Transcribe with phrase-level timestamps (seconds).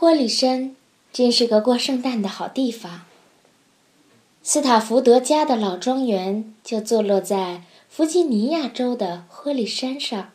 [0.00, 0.74] 霍里山
[1.12, 3.02] 真是个过圣诞的好地方。
[4.42, 10.32] 斯塔福德家的老庄园就坐落在弗吉尼亚州的霍里山上，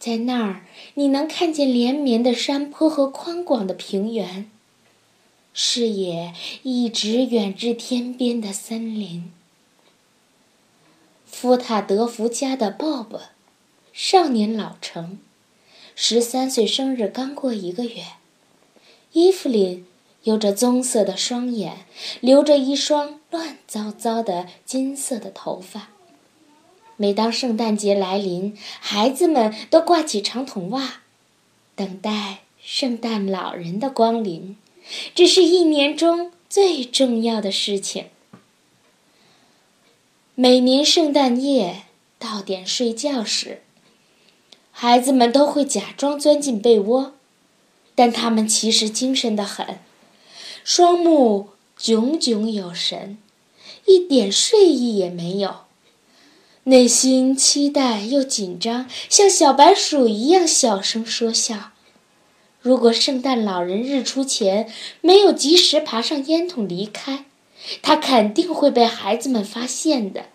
[0.00, 4.50] 在那儿你能看见连绵的山坡和宽广的平原，
[5.52, 6.34] 视野
[6.64, 9.30] 一直远至天边的森林。
[11.24, 13.20] 夫塔德福家的鲍勃，
[13.92, 15.20] 少年老成，
[15.94, 18.02] 十三岁生日刚过一个月。
[19.14, 19.86] 伊芙琳
[20.24, 21.86] 有着棕色的双眼，
[22.20, 25.90] 留着一双乱糟糟的金色的头发。
[26.96, 31.02] 每当圣诞节来临，孩子们都挂起长筒袜，
[31.76, 34.56] 等待圣诞老人的光临。
[35.14, 38.06] 这是一年中最重要的事情。
[40.34, 41.82] 每年圣诞夜
[42.18, 43.62] 到点睡觉时，
[44.72, 47.12] 孩子们都会假装钻进被窝。
[47.94, 49.78] 但他们其实精神的很，
[50.64, 53.18] 双目炯炯有神，
[53.86, 55.60] 一点睡意也没有，
[56.64, 61.70] 内心期待又紧张，像小白鼠一样小声说笑。
[62.60, 67.26] 如果圣诞老人日出前没有及时爬上烟筒离开，
[67.82, 70.26] 他肯定会被孩子们发现的。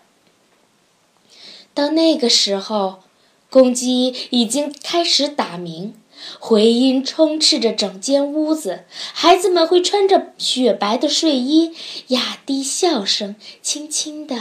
[1.74, 3.00] 到那个时候，
[3.48, 5.94] 公鸡已经开始打鸣。
[6.38, 11.72] 回音充斥着整间屋子，孩子们会穿着雪白的睡衣，
[12.08, 14.36] 压低笑声，轻轻地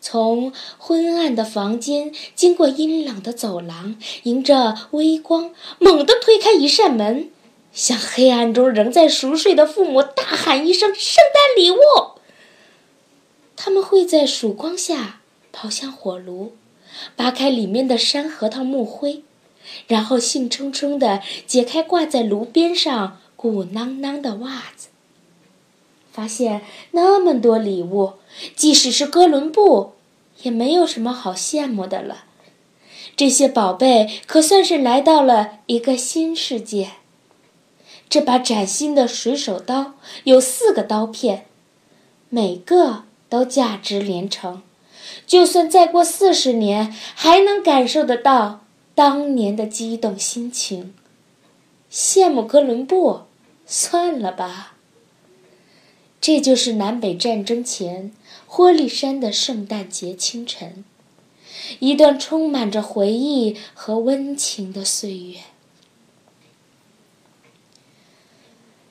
[0.00, 7.30] 从昏暗的房间经过阴冷的走廊，迎着微光，猛地推开一扇门，
[7.72, 11.76] 向黑暗中仍在熟睡的父母大喊一声：“圣诞礼物！”
[13.56, 15.20] 他们会在曙光下
[15.52, 16.56] 跑向火炉，
[17.14, 19.22] 扒开里面的山核桃木灰。
[19.86, 24.88] 然后兴冲冲地解开挂在炉边上鼓囊囊的袜子，
[26.12, 28.14] 发现那么多礼物，
[28.54, 29.92] 即使是哥伦布，
[30.42, 32.24] 也没有什么好羡慕的了。
[33.16, 36.92] 这些宝贝可算是来到了一个新世界。
[38.08, 39.94] 这把崭新的水手刀
[40.24, 41.46] 有四个刀片，
[42.28, 44.62] 每个都价值连城，
[45.26, 48.61] 就算再过四十年，还能感受得到。
[48.94, 50.92] 当年的激动心情，
[51.90, 53.22] 羡慕哥伦布，
[53.66, 54.76] 算了吧。
[56.20, 58.12] 这就是南北战争前
[58.46, 60.84] 霍利山的圣诞节清晨，
[61.80, 65.38] 一段充满着回忆和温情的岁月。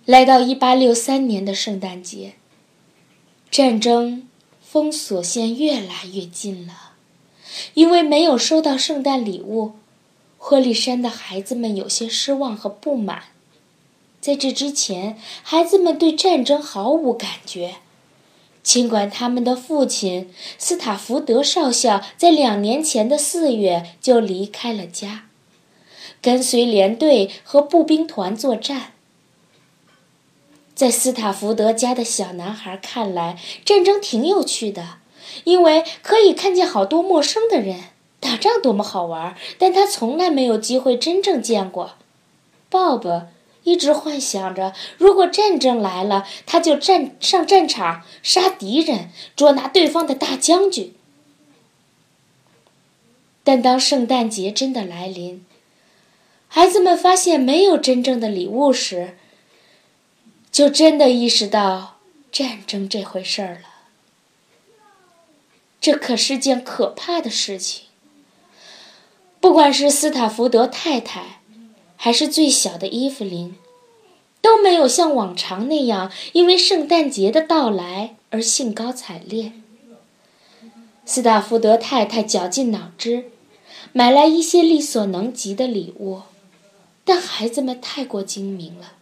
[0.06, 2.34] 来到一八六三年的圣诞节，
[3.52, 4.28] 战争
[4.60, 6.94] 封锁线越来越近了，
[7.76, 9.74] 因为没有收到圣诞礼物。
[10.44, 13.25] 霍利山的孩子们有些失望和不满。
[14.19, 17.75] 在这之前，孩子们对战争毫无感觉，
[18.63, 25.25] 尽管他们的父亲斯塔福德少校在两年前的四月就离开了家，
[26.24, 28.94] 跟随连队和步兵团作战。
[30.73, 34.97] 在斯塔福德家的小男孩看来，战争挺有趣的，
[35.44, 37.84] 因为可以看见好多陌生的人。
[38.31, 41.96] 打仗多么好玩，但他从来没有机会真正见过。
[42.72, 43.25] Bob
[43.64, 50.96] 一直幻想着，如果战争来了，他就战上战场杀敌人，捉拿对方的大将军。
[53.44, 55.46] 但当圣诞节真的来临，
[56.47, 59.18] 孩子们发现没有真正的礼物时，
[60.50, 61.97] 就真的意识到
[62.31, 63.68] 战争这回事儿了。
[65.81, 67.88] 这可是件可怕的事情。
[69.41, 71.41] 不管是斯塔福德太太，
[71.96, 73.56] 还是最小的伊芙琳，
[74.40, 79.53] 都没有像往常那样因为圣诞节的到来而兴高采烈。
[81.06, 83.31] 斯塔福德太太绞尽脑汁，
[83.94, 86.22] 买来一些力所能及的礼物，
[87.03, 88.94] 但孩子们太过精明了，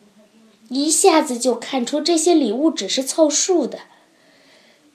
[0.69, 3.79] 一下子就看出这些礼物只是凑数的。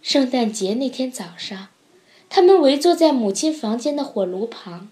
[0.00, 1.68] 圣诞节那天早上，
[2.30, 4.88] 他们围坐在母亲房间的火炉旁。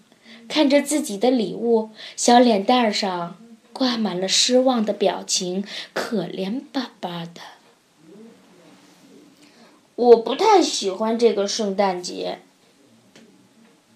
[0.47, 3.37] 看着自己的礼物，小脸蛋上
[3.71, 7.41] 挂满了失望的表情，可怜巴巴的。
[9.95, 12.39] 我不太喜欢这个圣诞节。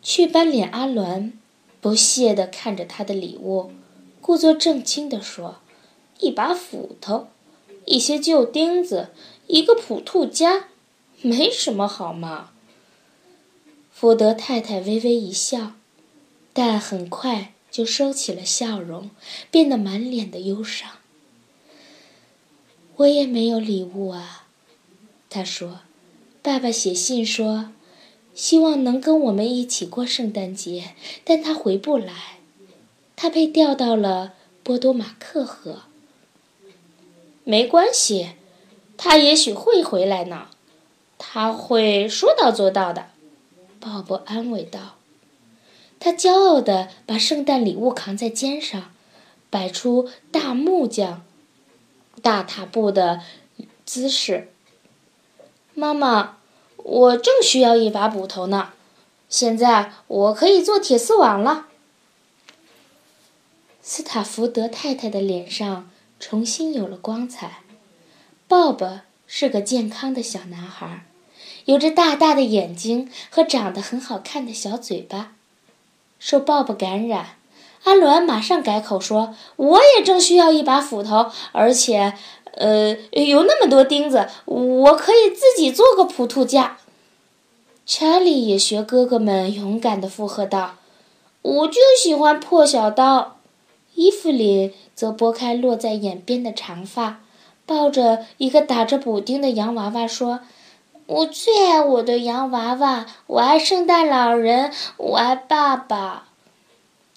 [0.01, 1.31] 雀斑脸阿鸾
[1.81, 3.71] 不屑地看着他的礼物，
[4.21, 5.57] 故作正经地说
[6.19, 7.27] ：“一把斧头，
[7.85, 9.09] 一些旧钉子，
[9.47, 10.69] 一个普兔夹，
[11.21, 12.51] 没什么好吗？”
[13.91, 15.73] 福德太太微微一笑。
[16.59, 19.11] 但很快就收起了笑容，
[19.51, 20.89] 变得满脸的忧伤。
[22.95, 24.47] 我也没有礼物啊。”
[25.29, 25.81] 他说
[26.41, 27.69] ：“爸爸写信说，
[28.33, 32.39] 希望能跟我们一起过圣诞节，但他回不来，
[33.15, 34.33] 他被调到了
[34.63, 35.83] 波多马克河。
[37.43, 38.31] 没关系，
[38.97, 40.47] 他也许会回来呢，
[41.19, 43.09] 他会说到做到的。”
[43.79, 44.96] 鲍勃安慰道。
[45.99, 48.91] 他骄傲地把圣诞礼物扛在肩上，
[49.49, 51.23] 摆出大木匠、
[52.21, 53.21] 大踏步的
[53.85, 54.51] 姿势。
[55.73, 56.37] 妈妈，
[56.77, 58.73] 我正需要一把捕头呢，
[59.29, 61.67] 现在我可以做铁丝网了。
[63.81, 65.89] 斯塔福德太太的脸上
[66.19, 67.63] 重新有了光彩。
[68.47, 71.05] 鲍勃是个健康的小男孩，
[71.65, 75.36] 有着大大的眼睛和长得很好看的小嘴巴。
[76.19, 77.35] 受鲍勃感染，
[77.83, 82.13] 阿伦马上改口说：“我也正需要一把斧头，而且，
[82.53, 86.77] 呃，有那么多钉子，我可以自己做个普兔架。”
[87.85, 90.75] 查理也学哥哥们勇敢地附和道
[91.41, 93.37] ：“我就喜欢破小刀。”
[93.95, 97.21] 伊芙琳则拨开落在眼边的长发，
[97.65, 100.41] 抱着一个打着补丁的洋娃娃说。
[101.07, 106.27] 我最爱我的洋娃娃，我爱圣诞老人，我爱爸爸。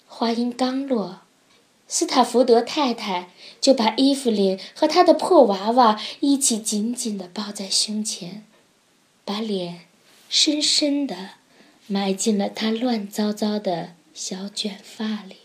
[0.07, 1.19] 话音刚落，
[1.89, 3.29] 斯塔福德太太
[3.59, 8.45] 就把伊芙琳和她的破娃娃一起紧紧地抱在胸前，
[9.25, 9.81] 把脸
[10.29, 11.31] 深深地
[11.87, 15.35] 埋进了她乱糟糟的小卷发里。